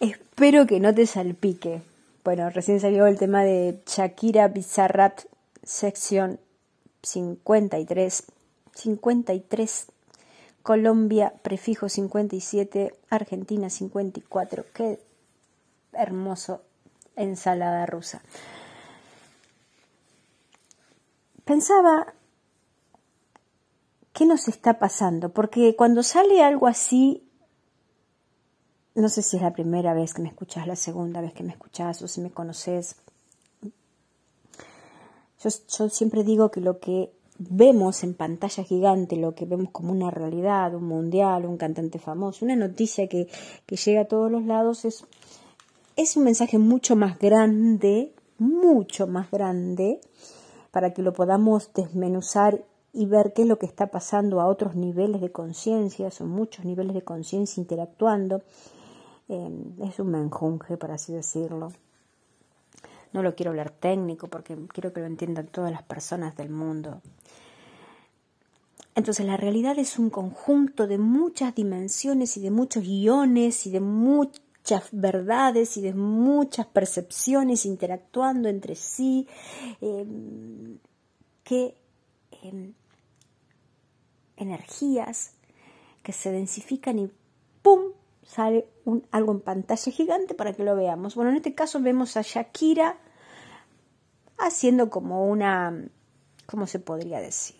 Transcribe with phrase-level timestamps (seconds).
[0.00, 1.82] Espero que no te salpique.
[2.24, 5.26] Bueno, recién salió el tema de Shakira Bizarrat,
[5.62, 6.40] sección
[7.02, 8.24] 53.
[8.74, 9.86] 53.
[10.62, 12.94] Colombia, prefijo 57.
[13.10, 14.64] Argentina, 54.
[14.72, 15.00] Qué
[15.92, 16.62] hermoso
[17.16, 18.22] ensalada rusa.
[21.44, 22.14] Pensaba,
[24.14, 25.28] ¿qué nos está pasando?
[25.28, 27.29] Porque cuando sale algo así,
[28.94, 31.52] no sé si es la primera vez que me escuchas, la segunda vez que me
[31.52, 32.96] escuchas o si me conoces.
[35.42, 40.10] Yo, siempre digo que lo que vemos en pantalla gigante, lo que vemos como una
[40.10, 43.28] realidad, un mundial, un cantante famoso, una noticia que,
[43.64, 45.04] que llega a todos los lados, es,
[45.96, 50.00] es un mensaje mucho más grande, mucho más grande,
[50.72, 52.62] para que lo podamos desmenuzar
[52.92, 56.64] y ver qué es lo que está pasando a otros niveles de conciencia, son muchos
[56.64, 58.42] niveles de conciencia interactuando
[59.30, 61.72] Em, es un menjunje, por así decirlo.
[63.12, 67.00] No lo quiero hablar técnico porque quiero que lo entiendan todas las personas del mundo.
[68.96, 73.78] Entonces la realidad es un conjunto de muchas dimensiones y de muchos guiones y de
[73.78, 79.28] muchas verdades y de muchas percepciones interactuando entre sí
[79.80, 80.78] em,
[81.44, 81.76] que
[82.42, 82.72] em,
[84.36, 85.34] energías
[86.02, 87.12] que se densifican y
[87.62, 87.92] ¡pum!
[88.22, 88.68] Sale
[89.10, 91.14] algo en pantalla gigante para que lo veamos.
[91.14, 92.98] Bueno, en este caso vemos a Shakira
[94.38, 95.88] haciendo como una,
[96.46, 97.56] ¿cómo se podría decir?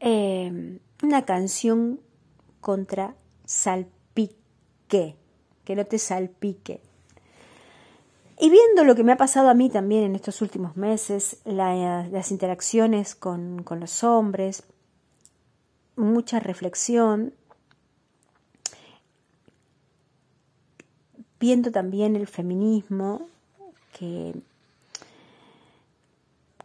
[0.00, 2.00] Em, una canción
[2.60, 3.14] contra
[3.44, 5.16] salpique,
[5.64, 6.80] que no te salpique.
[8.38, 12.32] Y viendo lo que me ha pasado a mí también en estos últimos meses, las
[12.32, 14.64] interacciones con, con los hombres,
[15.96, 17.34] mucha reflexión,
[21.42, 23.26] viendo también el feminismo,
[23.98, 24.32] que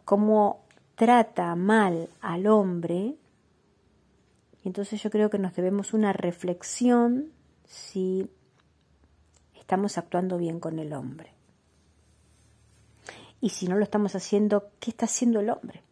[0.04, 0.60] cómo
[0.94, 3.16] trata mal al hombre,
[4.62, 7.32] entonces yo creo que nos debemos una reflexión
[7.64, 8.30] si
[9.58, 11.32] estamos actuando bien con el hombre.
[13.40, 15.82] Y si no lo estamos haciendo, ¿qué está haciendo el hombre?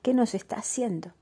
[0.00, 1.12] ¿Qué nos está haciendo?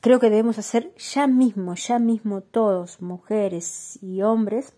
[0.00, 4.74] Creo que debemos hacer ya mismo, ya mismo todos, mujeres y hombres,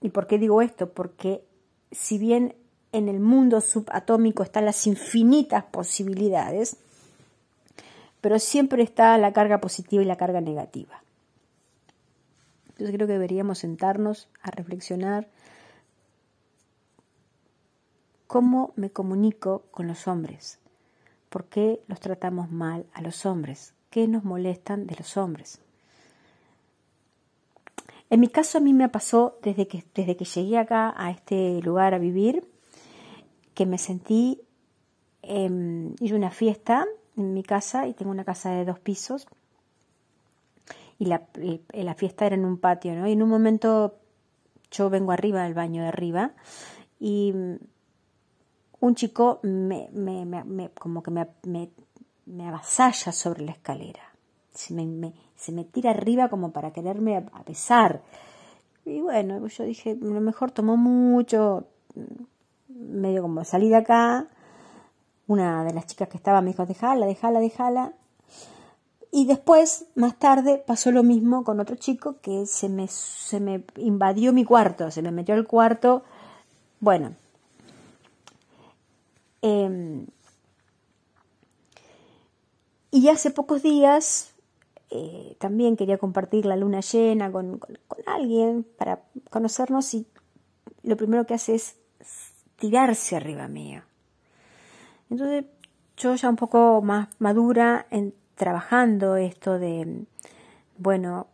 [0.00, 0.90] ¿Y por qué digo esto?
[0.92, 1.44] Porque
[1.90, 2.54] si bien
[2.92, 6.76] en el mundo subatómico están las infinitas posibilidades,
[8.20, 11.02] pero siempre está la carga positiva y la carga negativa.
[12.68, 15.28] Entonces creo que deberíamos sentarnos a reflexionar
[18.26, 20.58] cómo me comunico con los hombres,
[21.28, 25.60] por qué los tratamos mal a los hombres, qué nos molestan de los hombres.
[28.10, 31.60] En mi caso a mí me pasó desde que, desde que llegué acá a este
[31.62, 32.46] lugar a vivir,
[33.54, 34.40] que me sentí,
[35.22, 39.26] eh, una fiesta en mi casa y tengo una casa de dos pisos
[40.98, 41.26] y la,
[41.72, 43.06] la fiesta era en un patio, ¿no?
[43.06, 43.96] Y en un momento
[44.70, 46.32] yo vengo arriba del baño de arriba
[46.98, 47.34] y
[48.80, 54.14] un chico me, me, me, como que me, avasalla sobre la escalera.
[54.70, 58.02] Me, se me tira arriba como para quererme a pesar.
[58.86, 61.66] Y bueno, yo dije, a lo mejor tomó mucho,
[62.68, 64.28] medio como salí de acá.
[65.26, 67.92] Una de las chicas que estaba me dijo, déjala, déjala, déjala.
[69.10, 73.64] Y después, más tarde, pasó lo mismo con otro chico que se me, se me
[73.76, 76.04] invadió mi cuarto, se me metió al cuarto.
[76.78, 77.16] Bueno.
[79.42, 80.06] Em,
[82.92, 84.35] y hace pocos días
[84.90, 87.60] eh, también quería compartir la luna llena con,
[88.06, 90.06] alguien para conocernos y
[90.82, 91.76] lo primero que hace es
[92.56, 93.82] tirarse arriba mío.
[95.10, 95.44] Entonces
[95.96, 100.04] yo ya un poco más madura en trabajando esto de,
[100.78, 101.26] bueno,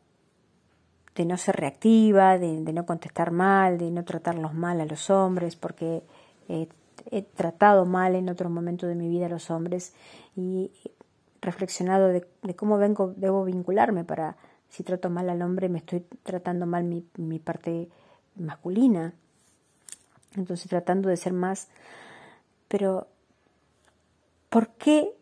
[1.14, 5.56] de no ser reactiva, de, no contestar mal, de no tratarlos mal a los hombres,
[5.56, 6.02] porque
[6.48, 9.94] he tratado mal en otros momentos de mi vida a los hombres
[10.36, 10.70] y
[11.42, 12.24] reflexionado de,
[12.56, 14.36] cómo vengo, debo vincularme para,
[14.70, 17.90] si trato mal al hombre, me estoy tratando mal mi, parte
[18.36, 19.12] masculina.
[20.34, 21.68] Entonces tratando de ser más...
[22.68, 23.06] Pero,
[24.48, 25.12] ¿por qué,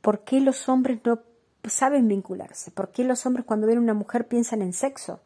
[0.00, 1.18] ¿por qué los hombres no
[1.64, 2.70] saben vincularse?
[2.70, 5.18] ¿Por qué los hombres cuando ven a una mujer piensan en sexo?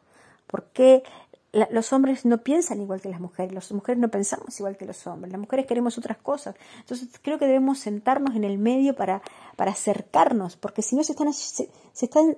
[0.47, 1.03] ¿Por qué
[1.53, 5.07] los hombres no piensan igual que las mujeres, las mujeres no pensamos igual que los
[5.07, 6.55] hombres, las mujeres queremos otras cosas.
[6.79, 9.21] Entonces creo que debemos sentarnos en el medio para,
[9.55, 12.37] para acercarnos, porque si no se están, se, están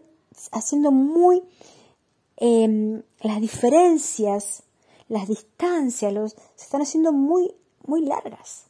[0.52, 1.44] haciendo muy
[2.38, 4.64] em, las diferencias,
[5.08, 7.52] las distancias, los, se están haciendo muy,
[7.86, 8.66] muy largas,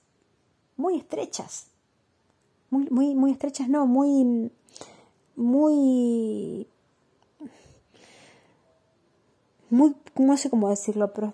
[0.77, 1.67] muy estrechas.
[2.71, 4.51] Muy, muy, muy estrechas, no, muy,
[5.35, 6.67] muy
[9.71, 11.33] muy, no sé cómo decirlo, pero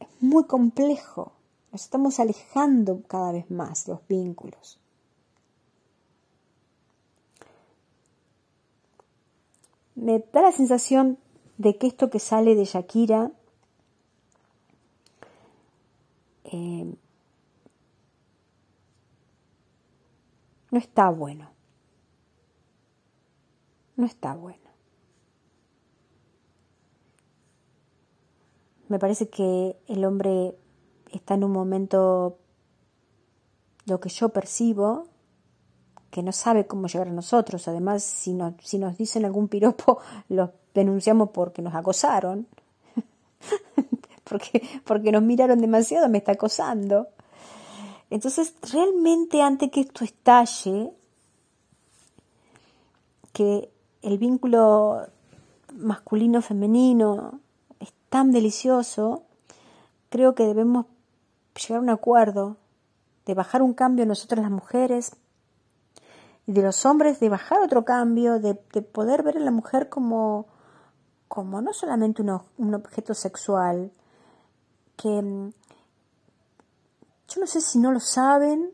[0.00, 1.32] es muy complejo.
[1.72, 4.78] Nos estamos alejando cada vez más los vínculos.
[9.94, 11.18] Me da la sensación
[11.56, 13.32] de que esto que sale de Shakira
[16.44, 16.94] eh,
[20.70, 21.50] no está bueno.
[23.96, 24.67] No está bueno.
[28.88, 30.56] Me parece que el hombre
[31.12, 32.38] está en un momento,
[33.86, 35.06] lo que yo percibo,
[36.10, 37.68] que no sabe cómo llegar a nosotros.
[37.68, 39.98] Además, si, si nos dicen algún piropo,
[40.28, 42.46] los denunciamos porque nos acosaron.
[44.24, 47.08] porque, porque nos miraron demasiado, me está acosando.
[48.10, 50.90] Entonces, realmente antes que esto estalle,
[53.32, 53.70] que
[54.00, 55.06] el vínculo
[55.74, 57.40] masculino-femenino
[58.10, 59.22] tan delicioso,
[60.08, 60.86] creo que debemos
[61.54, 62.56] llegar a un acuerdo
[63.26, 65.16] de bajar un cambio nosotras las mujeres
[66.46, 70.46] y de los hombres de bajar otro cambio, de, poder ver a la mujer como,
[71.28, 73.92] como no solamente un, objeto sexual,
[74.96, 75.52] que mm,
[77.28, 78.70] yo no sé si no lo saben,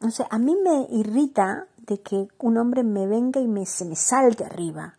[0.00, 3.84] no sé, a mí me irrita de que un hombre me venga y me, se
[3.84, 4.96] me salte arriba.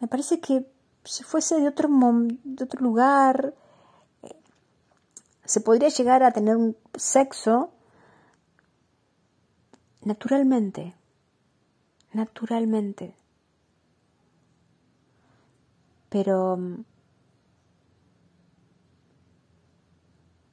[0.00, 0.66] Me parece que
[1.04, 1.88] si fuese de otro,
[2.44, 3.54] de otro lugar,
[4.22, 4.34] eh,
[5.44, 7.70] se podría llegar a tener un sexo
[10.02, 10.94] naturalmente,
[12.12, 13.14] naturalmente.
[16.08, 16.84] Pero mm,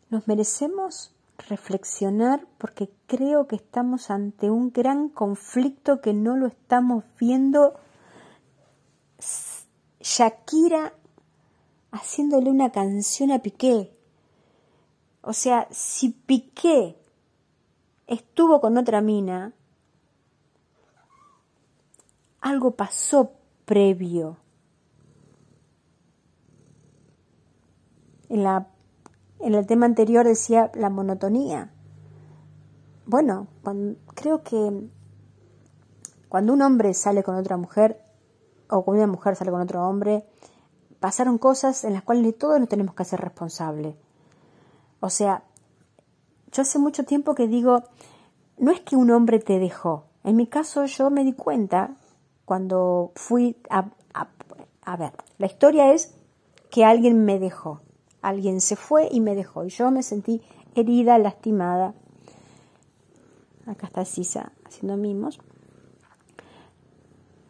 [0.10, 1.14] nos merecemos
[1.50, 7.80] reflexionar porque creo que estamos ante un gran conflicto que no lo estamos viendo
[10.00, 10.94] Shakira
[11.92, 13.96] haciéndole una canción a Piqué.
[15.22, 16.98] O sea, si Piqué
[18.08, 19.54] estuvo con otra mina,
[22.42, 23.32] algo pasó
[23.66, 24.38] previo.
[28.30, 28.68] En, la,
[29.40, 31.72] en el tema anterior decía la monotonía.
[33.06, 33.48] Bueno,
[34.16, 34.90] creo que
[36.30, 38.07] cuando un hombre sale con otra mujer,
[38.70, 40.26] o cuando una mujer sale con otro hombre,
[41.00, 43.96] pasaron cosas en las cuales todos nos tenemos que hacer responsables.
[45.00, 45.44] O sea,
[46.52, 47.84] yo hace mucho tiempo que digo,
[48.58, 50.06] no es que un hombre te dejó.
[50.24, 51.96] En mi caso yo me di cuenta
[52.46, 54.28] cuando fui a, a,
[54.84, 56.16] a ver, la historia es
[56.72, 57.82] que alguien me dejó.
[58.22, 59.64] Alguien se fue y me dejó.
[59.64, 60.42] Y yo me sentí
[60.76, 61.94] herida, lastimada.
[63.66, 65.40] Acá está Sisa haciendo mimos.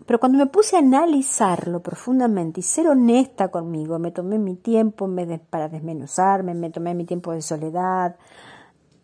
[0.07, 5.09] Pero cuando me puse a analizarlo profundamente y ser honesta conmigo, me tomé mi tiempo
[5.50, 8.15] para desmenuzarme, me tomé mi tiempo de soledad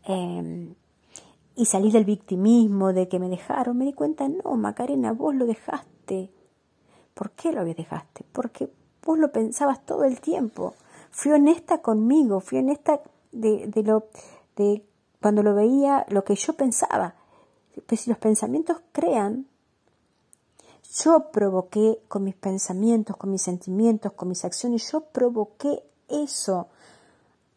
[0.05, 0.73] em,
[1.57, 5.45] y salí del victimismo de que me dejaron, me di cuenta, no, Macarena, vos lo
[5.45, 6.31] dejaste.
[7.13, 8.23] ¿Por qué lo dejaste?
[8.31, 8.69] Porque
[9.05, 10.73] vos lo pensabas todo el tiempo.
[11.11, 13.01] Fui honesta conmigo, fui honesta
[13.33, 14.07] de, de lo
[14.55, 14.85] de
[15.21, 17.15] cuando lo veía, lo que yo pensaba.
[17.87, 19.47] Pues si los pensamientos crean,
[21.01, 26.67] yo provoqué con mis pensamientos, con mis sentimientos, con mis acciones, yo provoqué eso,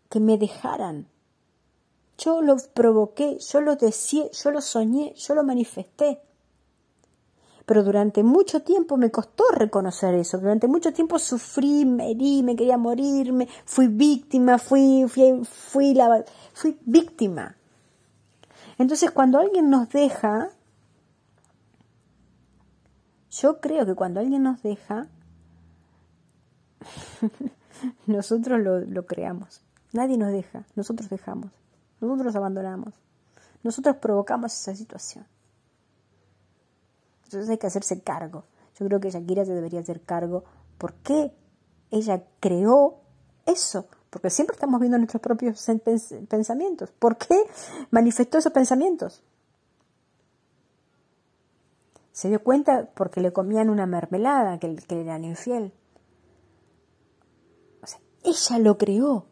[0.08, 1.06] que me dejaran.
[2.16, 6.20] Yo lo provoqué, yo lo decía, yo lo soñé, yo lo manifesté.
[7.66, 10.38] Pero durante mucho tiempo me costó reconocer eso.
[10.38, 15.42] Durante mucho tiempo sufrí, me herí, me quería morirme, fui víctima, fui, fui,
[16.54, 17.56] fui víctima.
[18.78, 20.50] Entonces cuando alguien nos deja,
[23.40, 25.08] yo creo que cuando alguien nos deja,
[28.06, 29.62] nosotros lo, creamos.
[29.92, 31.50] Nadie nos deja, nosotros dejamos,
[32.00, 32.94] nosotros abandonamos,
[33.62, 35.26] nosotros provocamos esa situación.
[37.24, 38.44] Entonces hay que hacerse cargo.
[38.78, 40.44] Yo creo que Shakira se debería hacer cargo.
[40.78, 41.32] ¿Por qué
[41.90, 43.00] ella creó
[43.46, 43.88] eso?
[44.10, 45.66] Porque siempre estamos viendo nuestros propios
[46.28, 46.92] pensamientos.
[46.92, 47.36] ¿Por qué
[47.90, 49.22] manifestó esos pensamientos?
[52.16, 55.74] Se dio cuenta porque le comían una mermelada que, que eran infiel.
[57.82, 59.26] O sea, ella lo creó.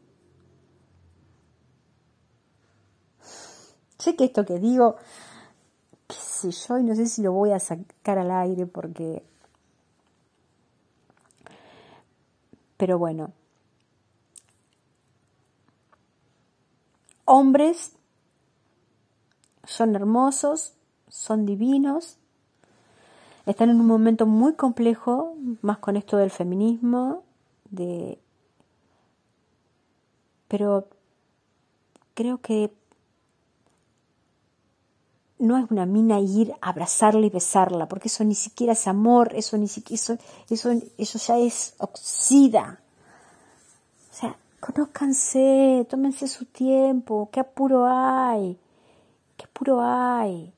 [3.99, 4.97] Sé que esto que digo,
[6.07, 9.25] qué sé yo, y no sé si lo voy a sacar al aire porque...
[12.77, 13.33] Pero bueno,
[17.25, 17.97] hombres
[19.65, 20.75] son hermosos,
[21.09, 22.19] son divinos,
[23.47, 27.25] están en un momento muy complejo, más con esto del feminismo,
[27.71, 28.19] de
[30.49, 30.89] pero
[32.15, 32.71] creo que
[35.39, 39.33] no es una mina ir a abrazarla y besarla, porque eso ni siquiera es amor,
[39.35, 40.17] eso ni siquiera eso,
[40.49, 42.81] eso, eso ya es oxida.
[44.11, 48.59] O sea, conózcanse, tómense su tiempo, qué apuro hay,
[49.37, 50.55] qué apuro hay.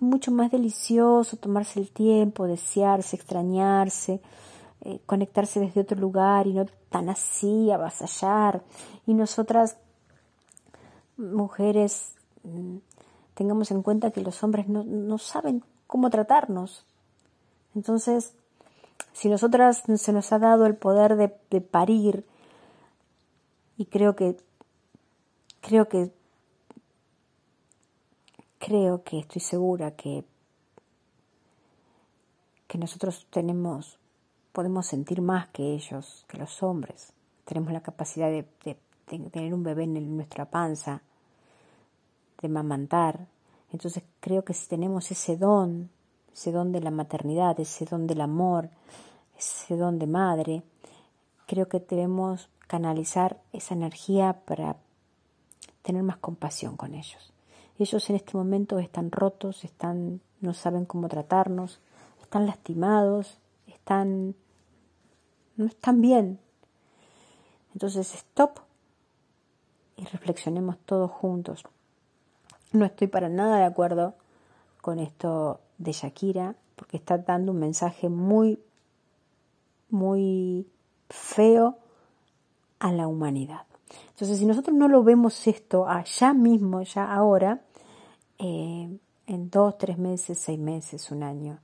[0.00, 4.20] Mucho más delicioso tomarse el tiempo, desearse, extrañarse,
[4.82, 8.62] eh, conectarse desde otro lugar y no tan así, avasallar.
[9.06, 9.76] Y nosotras,
[11.18, 12.78] mujeres, mm,
[13.34, 16.86] tengamos en cuenta que los hombres no, saben cómo tratarnos.
[17.74, 18.32] Entonces,
[19.12, 22.26] si nosotras se nos ha dado el poder de, de parir,
[23.76, 24.36] y creo que,
[25.60, 26.10] creo que,
[28.60, 30.22] creo que estoy segura que,
[32.68, 33.98] que nosotros tenemos,
[34.52, 37.12] podemos sentir más que ellos, que los hombres.
[37.46, 38.76] Tenemos la capacidad de, de
[39.30, 41.02] tener un bebé en nuestra panza,
[42.40, 43.26] de mamantar.
[43.72, 45.90] Entonces creo que si tenemos ese don,
[46.32, 48.68] ese don de la maternidad, ese don del amor,
[49.36, 50.62] ese don de madre,
[51.46, 54.76] creo que debemos canalizar esa energía para
[55.82, 57.32] tener más compasión con ellos.
[57.80, 61.80] Ellos en este momento están rotos, están, no saben cómo tratarnos,
[62.20, 64.34] están lastimados, están,
[65.56, 66.38] no están bien.
[67.72, 68.58] Entonces, stop
[69.96, 71.64] y reflexionemos todos juntos.
[72.72, 74.14] No estoy para nada de acuerdo
[74.82, 78.62] con esto de Shakira, porque está dando un mensaje muy,
[79.88, 80.66] muy
[81.08, 81.78] feo
[82.78, 83.62] a la humanidad.
[84.10, 87.62] Entonces, si nosotros no lo vemos esto allá mismo, ya ahora,
[88.42, 91.58] eh, en dos, tres meses, seis meses, un año,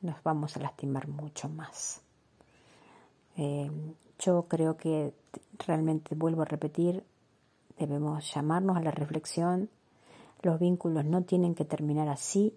[0.00, 2.00] nos vamos a lastimar mucho más.
[3.36, 3.70] Eh,
[4.18, 5.12] yo creo que
[5.66, 7.04] realmente, vuelvo a repetir,
[7.78, 9.68] debemos llamarnos a la reflexión,
[10.40, 12.56] los vínculos no tienen que terminar así.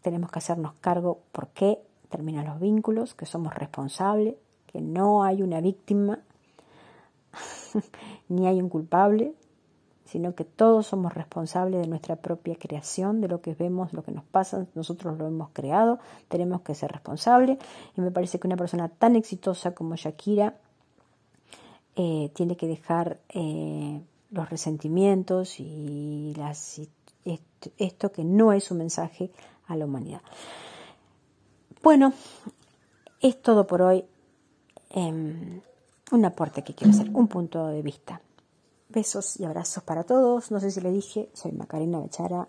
[0.00, 4.36] Tenemos que hacernos cargo por qué terminan los vínculos, que somos responsables,
[4.68, 6.20] que no hay una víctima,
[8.28, 9.34] ni hay un culpable,
[10.12, 14.12] sino que todos somos responsables de nuestra propia creación, de lo que vemos, lo que
[14.12, 17.56] nos pasa, nosotros lo hemos creado, tenemos que ser responsables.
[17.96, 20.54] Y me parece que una persona tan exitosa como Shakira
[21.96, 26.34] eh, tiene que dejar eh, los resentimientos y
[27.78, 29.30] esto, que no es un mensaje
[29.66, 30.20] a la humanidad.
[31.82, 32.12] Bueno,
[33.18, 34.04] es todo por hoy.
[34.90, 35.62] Em,
[36.10, 38.20] un aporte que quiero hacer, un punto de vista.
[38.92, 40.50] Besos y abrazos para todos.
[40.50, 42.46] No sé si le dije, soy Macarena Bechara.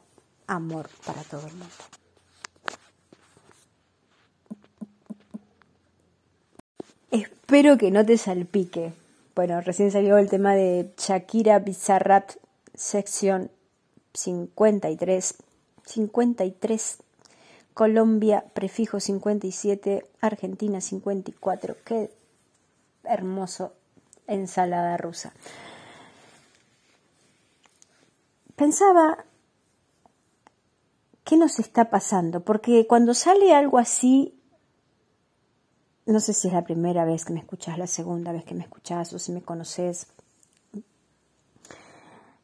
[0.48, 1.74] Amor para todo el mundo.
[7.12, 8.94] Espero que no te salpique.
[9.36, 12.34] Bueno, recién salió el tema de Shakira Bizarrat,
[12.74, 13.52] sección
[14.14, 15.36] 53.
[15.86, 16.98] 53.
[17.74, 20.06] Colombia, prefijo 57.
[20.22, 21.78] Argentina, 54.
[21.86, 22.12] Qué
[23.04, 23.74] hermoso
[24.28, 25.34] ensalada rusa.
[28.56, 29.26] Pensaba,
[31.24, 32.42] ¿qué nos está pasando?
[32.42, 34.40] Porque cuando sale algo así,
[36.06, 38.64] no sé si es la primera vez que me escuchas, la segunda vez que me
[38.64, 40.08] escuchas o si me conoces.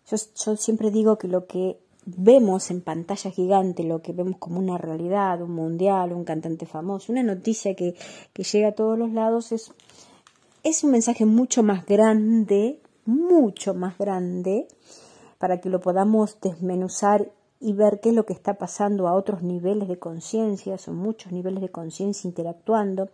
[0.09, 4.79] Yo, siempre digo que lo que vemos en pantalla gigante, lo que vemos como una
[4.79, 7.93] realidad, un mundial, un cantante famoso, una noticia que,
[8.33, 9.71] que llega a todos los lados, es,
[10.63, 14.67] es un mensaje mucho más grande, mucho más grande,
[15.39, 19.41] para que lo podamos desmenuzar y ver qué es lo que está pasando a otros
[19.41, 23.09] niveles de conciencia, son muchos niveles de conciencia interactuando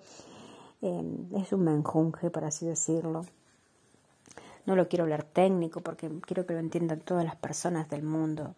[0.85, 3.25] Em, es un menjunje, por así decirlo.
[4.67, 8.53] No lo quiero hablar técnico porque quiero que lo entiendan todas las personas del mundo.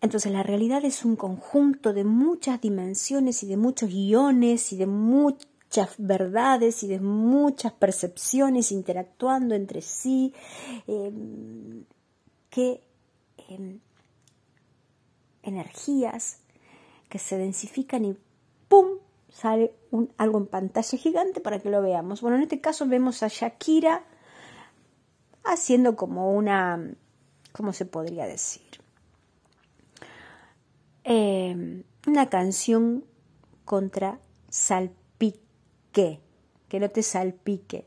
[0.00, 4.86] Entonces la realidad es un conjunto de muchas dimensiones y de muchos guiones y de
[5.68, 10.32] muchas verdades y de muchas percepciones interactuando entre sí
[10.86, 11.84] em,
[12.48, 12.82] que
[13.48, 13.78] em,
[15.42, 16.38] energías
[17.10, 18.16] que se densifican y
[18.68, 18.98] ¡pum!
[19.28, 22.22] sale un, algo en pantalla gigante para que lo veamos.
[22.22, 24.04] Bueno, en este caso vemos a Shakira
[25.44, 26.94] haciendo como una,
[27.52, 28.66] ¿cómo se podría decir?
[31.04, 33.04] Eh, una canción
[33.66, 34.18] contra
[36.68, 37.84] que no te salpique.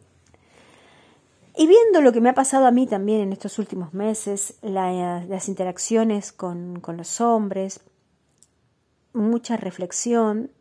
[1.56, 5.48] Y viendo lo que me ha pasado a mí también en estos últimos meses, las
[5.50, 7.82] interacciones con, con los hombres,
[9.14, 10.52] mucha reflexión,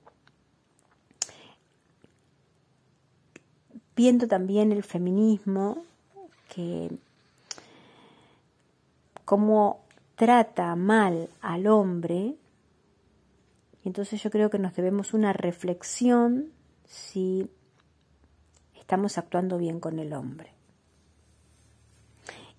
[3.95, 5.85] viendo también el feminismo,
[6.53, 6.91] que
[9.25, 9.85] cómo
[10.17, 12.35] trata mal al hombre,
[13.85, 16.51] entonces yo creo que nos debemos una reflexión
[16.91, 17.49] si
[18.75, 20.53] estamos actuando bien con el hombre.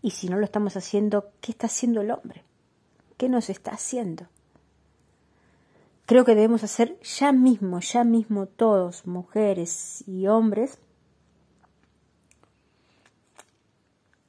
[0.02, 2.44] Y si no lo estamos haciendo, ¿qué está haciendo el hombre?
[3.18, 4.28] ¿Qué nos está haciendo?
[6.06, 10.80] Creo que debemos hacer ya mismo, ya mismo todos, mujeres y hombres.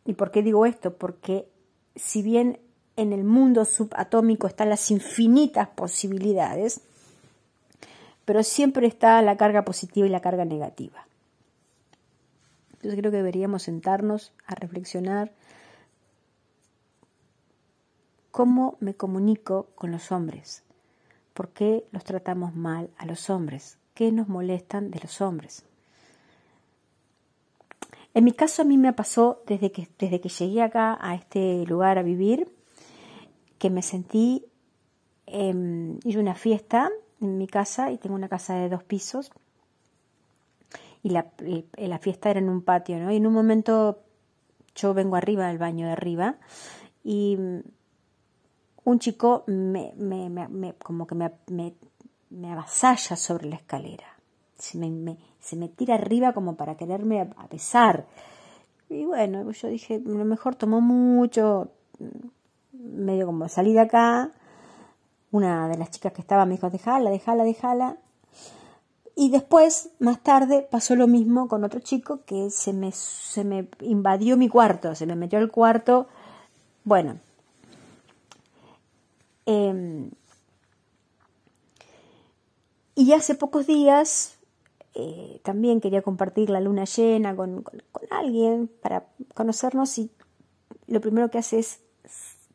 [0.04, 0.96] ¿Y por qué digo esto?
[0.96, 1.48] Porque
[1.94, 2.58] si bien
[2.96, 6.82] en el mundo subatómico están las infinitas posibilidades,
[8.24, 11.06] pero siempre está la carga positiva y la carga negativa.
[12.72, 15.32] Entonces creo que deberíamos sentarnos a reflexionar
[18.32, 20.62] ¿Cómo me comunico con los hombres?
[21.34, 23.76] ¿Por qué los tratamos mal a los hombres?
[23.92, 25.66] ¿Qué nos molestan de los hombres?
[28.14, 31.66] En mi caso a mí me pasó desde que, desde que llegué acá a este
[31.66, 32.50] lugar a vivir,
[33.58, 34.46] que me sentí,
[35.26, 36.90] eh, una fiesta
[37.22, 39.32] en mi casa y tengo una casa de dos pisos
[41.02, 41.26] y la,
[41.76, 43.10] la fiesta era en un patio, ¿no?
[43.10, 44.02] Y en un momento
[44.74, 46.36] yo vengo arriba del baño de arriba
[47.02, 47.36] y
[48.84, 51.74] un chico me, me, me, como que me,
[52.50, 54.06] avasalla sobre la escalera.
[54.56, 57.28] Se me, se me tira arriba como para quererme a.
[58.88, 61.72] Y bueno, yo dije, a lo mejor tomó mucho,
[62.72, 64.32] medio como salí de acá.
[65.32, 67.96] Una de las chicas que estaba me dijo, déjala, déjala, déjala.
[69.16, 73.68] Y después, más tarde, pasó lo mismo con otro chico que se me, se me
[73.80, 76.06] invadió mi cuarto, se me metió al cuarto.
[76.84, 77.18] Bueno,
[79.46, 80.10] Em,
[82.94, 84.38] y hace pocos días
[84.94, 87.64] eh, también quería compartir la luna llena con,
[88.10, 90.10] alguien para conocernos y
[90.86, 91.80] lo primero que hace es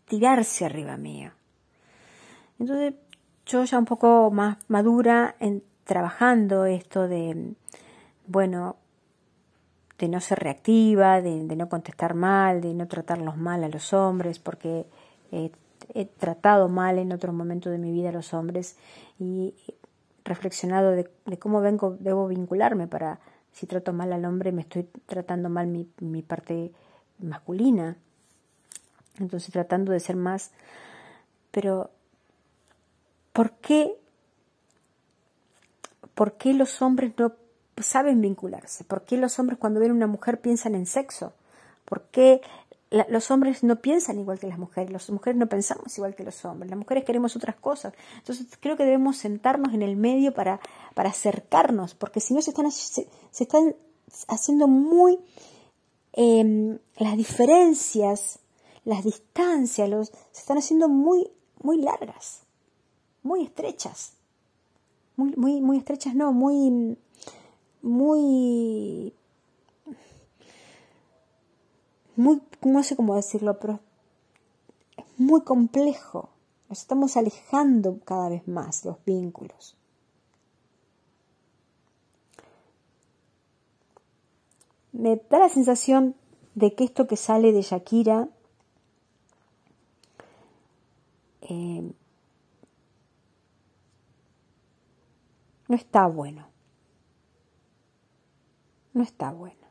[0.07, 1.31] tirarse arriba mío.
[2.59, 2.93] Entonces
[3.45, 7.53] yo ya un poco más madura en trabajando esto de,
[8.27, 8.75] bueno,
[9.97, 14.37] de no ser reactiva, de, no contestar mal, de no tratarlos mal a los hombres,
[14.37, 14.85] porque
[15.31, 15.51] eh,
[15.93, 18.77] he tratado mal en otros momentos de mi vida a los hombres
[19.17, 19.55] y
[20.25, 23.19] reflexionado de, cómo vengo, debo vincularme para,
[23.53, 26.73] si trato mal al hombre, me estoy tratando mal mi parte
[27.19, 27.97] masculina.
[29.19, 30.51] Entonces tratando de ser más,
[31.51, 31.89] pero
[33.38, 33.95] ¿por qué,
[36.15, 37.34] ¿por qué los hombres no
[37.80, 38.84] saben vincularse?
[38.84, 41.34] ¿Por qué los hombres cuando ven a una mujer piensan en sexo?
[41.86, 42.41] ¿Por qué
[42.89, 46.43] los hombres no piensan igual que las mujeres, las mujeres no pensamos igual que los
[46.45, 47.93] hombres, las mujeres queremos otras cosas.
[48.17, 50.60] Entonces creo que debemos sentarnos en el medio para,
[50.95, 53.76] para acercarnos, porque si no se están, se, están
[54.30, 55.19] haciendo muy
[56.13, 58.39] em, las diferencias,
[58.84, 61.30] las distancias, los, se están haciendo muy,
[61.62, 62.46] muy largas,
[63.23, 64.13] muy estrechas.
[65.15, 66.97] Muy, muy, muy estrechas, no, muy,
[67.82, 69.13] muy
[72.17, 73.80] muy, no sé cómo decirlo, pero
[74.97, 76.30] es muy complejo.
[76.67, 79.75] Nos estamos alejando cada vez más los vínculos.
[84.91, 86.15] Me da la sensación
[86.56, 88.27] de que esto que sale de Shakira
[91.41, 91.91] eh,
[95.67, 96.47] no está bueno.
[98.93, 99.67] No está bueno.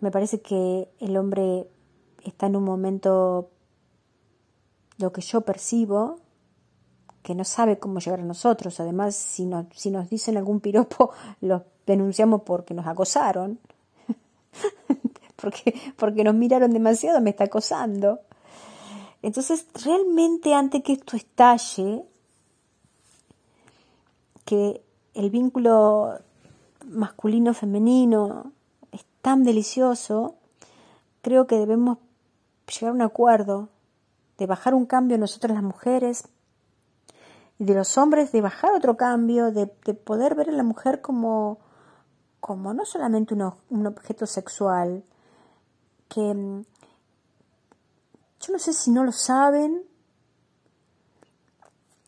[0.00, 1.68] Me parece que el hombre
[2.24, 3.50] está en un momento,
[4.98, 6.16] lo que yo percibo,
[7.22, 8.80] que no sabe cómo llegar a nosotros.
[8.80, 13.60] Además, si nos, si nos dicen algún piropo, los denunciamos porque nos acosaron.
[15.36, 18.20] porque, porque nos miraron demasiado, me está acosando.
[19.22, 22.04] Entonces, realmente antes que esto estalle,
[24.44, 24.82] que
[25.14, 26.18] el vínculo
[26.84, 28.52] masculino-femenino
[29.22, 30.34] tan delicioso,
[31.22, 31.98] creo que debemos
[32.66, 33.68] llegar a un acuerdo,
[34.36, 36.28] de bajar un cambio nosotras las mujeres
[37.58, 41.58] y de los hombres de bajar otro cambio, de, poder ver a la mujer como,
[42.40, 45.04] como no solamente un, objeto sexual,
[46.08, 46.64] que
[48.42, 49.84] yo no sé si no lo saben,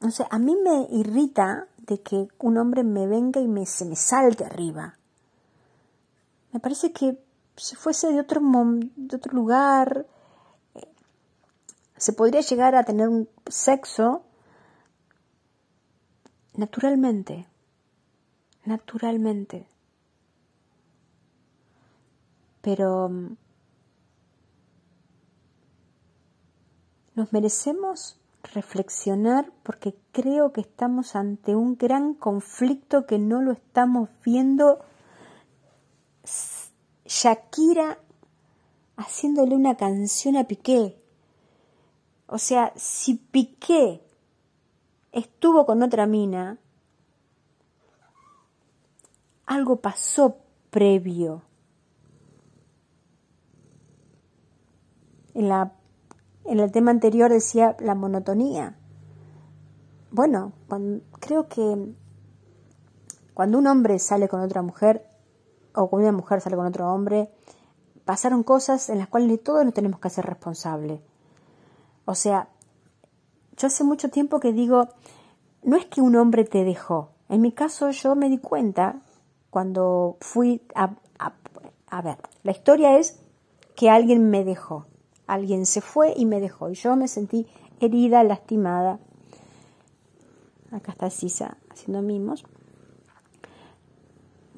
[0.00, 3.84] o sea, a mí me irrita de que un hombre me venga y me, se
[3.84, 4.98] me salte arriba.
[6.52, 7.18] Me parece que
[7.56, 10.06] si fuese de otro, de otro lugar,
[10.74, 10.88] eh,
[11.96, 14.24] se podría llegar a tener un sexo
[16.54, 17.46] naturalmente,
[18.64, 19.68] naturalmente.
[22.60, 23.10] Pero
[27.14, 34.08] nos merecemos reflexionar porque creo que estamos ante un gran conflicto que no lo estamos
[34.24, 34.84] viendo.
[37.06, 37.98] Shakira
[38.96, 41.00] haciéndole una canción a Piqué.
[42.26, 44.02] O sea, si Piqué
[45.12, 46.58] estuvo con otra mina,
[49.46, 50.38] algo pasó
[50.70, 51.42] previo.
[55.34, 55.72] En, la,
[56.44, 58.76] en el tema anterior decía la monotonía.
[60.10, 60.52] Bueno,
[61.20, 61.94] creo que
[63.34, 65.06] cuando un hombre sale con otra mujer
[65.74, 67.30] o cuando una mujer sale con otro hombre,
[68.04, 71.00] pasaron cosas en las cuales todos nos tenemos que hacer responsables.
[72.04, 72.48] O sea,
[73.56, 74.88] yo hace mucho tiempo que digo,
[75.62, 77.10] no es que un hombre te dejó.
[77.28, 79.00] En mi caso yo me di cuenta
[79.50, 80.94] cuando fui a,
[81.88, 83.20] a, ver, la historia es
[83.74, 84.86] que alguien me dejó.
[85.26, 86.70] Alguien se fue y me dejó.
[86.70, 87.46] Y yo me sentí
[87.80, 88.98] herida, lastimada.
[90.70, 92.44] Acá está Sisa haciendo mimos.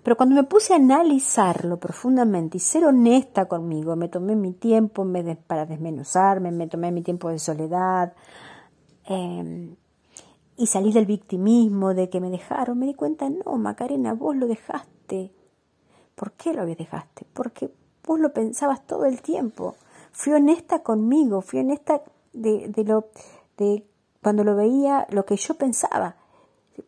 [0.03, 5.05] Pero cuando me puse a analizarlo profundamente y ser honesta conmigo, me tomé mi tiempo
[5.47, 8.13] para desmenuzarme, me tomé mi tiempo de soledad,
[9.07, 9.77] Em,
[10.57, 14.47] y salí del victimismo de que me dejaron, me di cuenta, no, Macarena, vos lo
[14.47, 15.33] dejaste.
[16.15, 17.27] ¿Por qué lo dejaste?
[17.33, 17.71] Porque
[18.05, 19.77] vos lo pensabas todo el tiempo.
[20.17, 22.01] Fui honesta conmigo, fui honesta
[22.33, 23.11] de, de lo
[23.59, 23.87] de
[24.23, 26.17] cuando lo veía, lo que yo pensaba.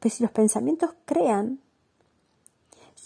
[0.01, 1.61] Pues si los pensamientos crean,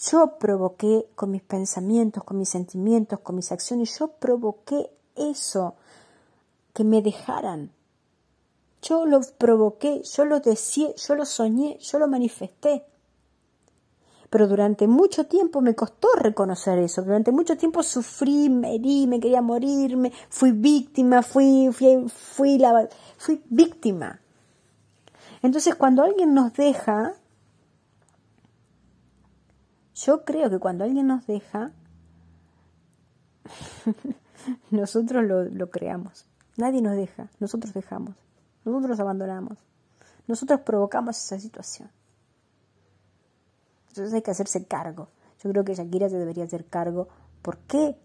[0.08, 5.74] yo provoqué con mis pensamientos, con mis sentimientos, con mis acciones, yo provoqué eso,
[6.72, 7.72] que me dejaran.
[8.80, 12.84] Yo lo provoqué, yo lo deseé, yo lo soñé, yo lo manifesté.
[14.32, 17.02] Pero durante mucho tiempo me costó reconocer eso.
[17.02, 22.88] Durante mucho tiempo sufrí, me herí, me quería morirme, fui víctima, fui, fui, fui, la,
[23.18, 24.20] fui víctima.
[25.42, 27.12] Entonces cuando alguien nos deja,
[29.96, 31.72] yo creo que cuando alguien nos deja,
[34.70, 36.24] nosotros lo, lo creamos.
[36.56, 38.16] Nadie nos deja, nosotros dejamos.
[38.64, 39.58] Nosotros abandonamos.
[40.26, 41.90] Nosotros provocamos esa situación.
[43.92, 45.08] Entonces hay que hacerse cargo.
[45.44, 47.08] Yo creo que Shakira se debería hacer cargo.
[47.42, 47.98] ¿Por qué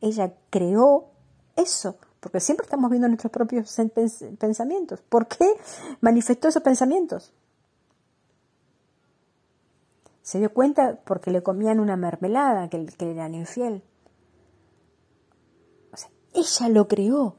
[0.00, 1.10] ella creó
[1.54, 1.96] eso?
[2.18, 3.72] Porque siempre estamos viendo nuestros propios
[4.40, 5.00] pensamientos.
[5.02, 5.46] ¿Por qué
[6.00, 7.32] manifestó esos pensamientos?
[10.22, 13.84] Se dio cuenta porque le comían una mermelada, que, que eran infiel.
[15.92, 17.36] O sea, ella lo creó.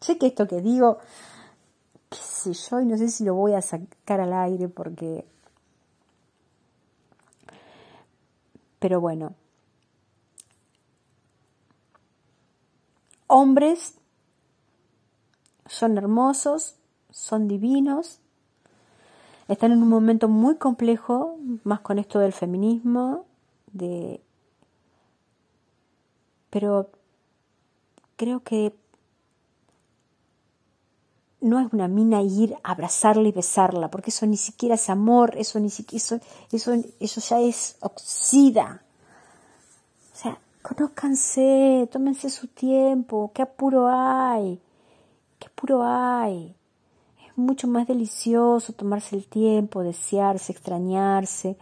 [0.00, 0.98] Sé que esto que digo,
[2.10, 5.24] qué sé yo, y no sé si lo voy a sacar al aire porque...
[8.78, 9.34] Pero bueno,
[13.26, 13.94] hombres
[15.66, 16.76] son hermosos,
[17.10, 18.20] son divinos,
[19.48, 23.26] están en un momento muy complejo, más con esto del feminismo,
[23.72, 24.20] de
[26.50, 26.90] pero
[28.16, 28.74] creo que
[31.40, 35.34] no es una mina ir a abrazarla y besarla, porque eso ni siquiera es amor,
[35.36, 36.20] eso ni siquiera, eso,
[36.50, 38.82] eso, eso ya es oxida.
[40.12, 44.60] O sea, conózcanse, tómense su tiempo, qué apuro hay,
[45.38, 46.56] qué apuro hay.
[47.24, 51.56] Es mucho más delicioso tomarse el tiempo, desearse, extrañarse,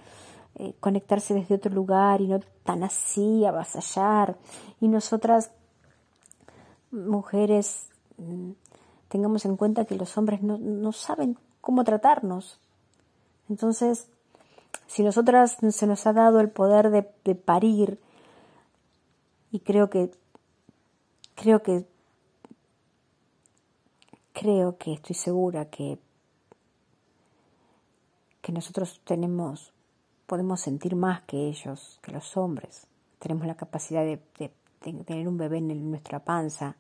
[0.55, 4.39] eh, conectarse desde otro lugar y no tan así, avasallar.
[4.81, 5.51] Y nosotras,
[6.91, 8.53] mujeres, mm,
[9.17, 12.61] tengamos en cuenta que los hombres no, saben cómo tratarnos.
[13.49, 14.09] Entonces,
[14.87, 17.99] si nosotras se nos ha dado el poder de, de parir,
[19.51, 20.11] y creo que,
[21.35, 21.87] creo que,
[24.35, 25.99] creo que estoy segura que,
[28.43, 29.73] que nosotros tenemos,
[30.27, 32.87] podemos sentir más que ellos, que los hombres.
[33.19, 34.19] tenemos la capacidad de,
[35.07, 36.77] tener un bebé en nuestra panza,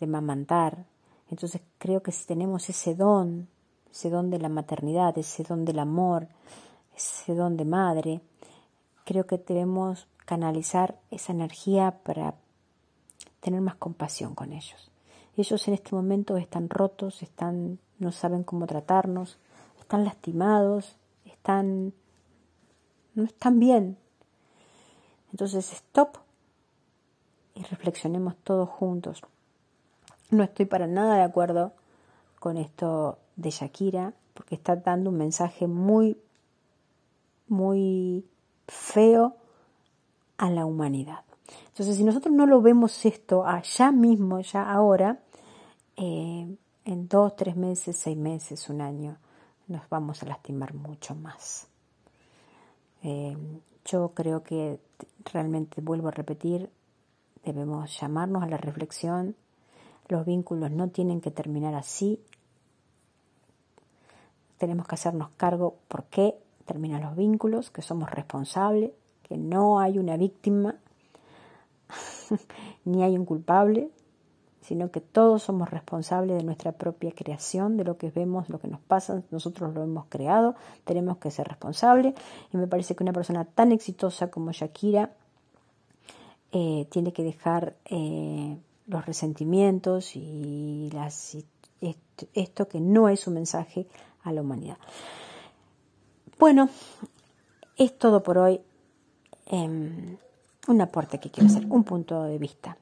[0.00, 0.86] de mamantar.
[1.28, 3.48] Entonces creo que si tenemos ese don,
[3.90, 6.28] ese don de la maternidad, ese don del amor,
[6.96, 8.20] ese don de madre,
[9.04, 12.34] creo que debemos canalizar esa energía para
[13.40, 14.90] tener más compasión con ellos.
[15.36, 19.38] Ellos en este momento están rotos, están, no saben cómo tratarnos,
[19.78, 21.92] están lastimados, están,
[23.14, 23.96] no están bien.
[25.32, 26.18] Entonces, stop
[27.54, 29.22] y reflexionemos todos juntos.
[30.30, 31.72] No estoy para nada de acuerdo
[32.38, 36.16] con esto de Shakira, porque está dando un mensaje muy,
[37.48, 38.24] muy
[38.68, 39.36] feo
[40.38, 41.24] a la humanidad.
[41.68, 45.20] Entonces, si nosotros no lo vemos esto allá mismo, ya ahora,
[45.96, 49.16] eh, en dos, tres meses, seis meses, un año,
[49.66, 51.68] nos vamos a lastimar mucho más.
[53.02, 53.36] Eh,
[53.84, 54.78] yo creo que
[55.24, 56.70] realmente, vuelvo a repetir,
[57.44, 59.36] debemos llamarnos a la reflexión.
[60.10, 62.20] Los vínculos no tienen que terminar así.
[64.58, 66.34] Tenemos que hacernos cargo por qué
[66.66, 68.90] terminan los vínculos, que somos responsables,
[69.22, 70.74] que no hay una víctima
[72.84, 73.90] ni hay un culpable,
[74.60, 78.66] sino que todos somos responsables de nuestra propia creación, de lo que vemos, lo que
[78.66, 82.14] nos pasa, nosotros lo hemos creado, tenemos que ser responsables.
[82.52, 85.12] Y me parece que una persona tan exitosa como Shakira
[86.50, 88.58] eh, tiene que dejar eh,
[88.90, 91.36] los resentimientos y las,
[92.34, 93.86] esto, que no es un mensaje
[94.22, 94.78] a la humanidad.
[96.38, 96.68] Bueno,
[97.76, 98.60] es todo por hoy.
[99.46, 100.16] Em,
[100.68, 102.76] un aporte que quiero hacer, un punto de vista.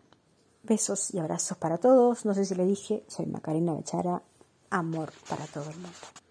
[0.63, 2.25] Besos y abrazos para todos.
[2.25, 4.23] No sé si le dije, soy Macarena Bechara.
[4.71, 6.28] Amor para todo el mundo.